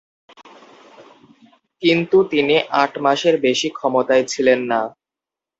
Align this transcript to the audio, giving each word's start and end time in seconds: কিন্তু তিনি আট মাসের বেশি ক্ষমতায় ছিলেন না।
কিন্তু 1.83 2.17
তিনি 2.31 2.53
আট 2.81 2.93
মাসের 3.05 3.35
বেশি 3.45 3.67
ক্ষমতায় 3.77 4.25
ছিলেন 4.27 4.59
না। 4.71 4.81